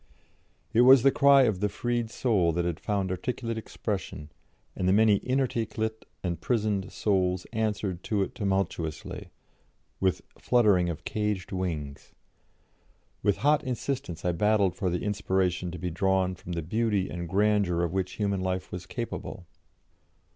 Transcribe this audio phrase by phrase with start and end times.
[0.73, 4.31] It was the cry of the freed soul that had found articulate expression,
[4.75, 9.29] and the many inarticulate and prisoned souls answered to it tumultously,
[9.99, 12.13] with fluttering of caged wings.
[13.21, 17.29] With hot insistence I battled for the inspiration to be drawn from the beauty and
[17.29, 19.45] grandeur of which human life was capable.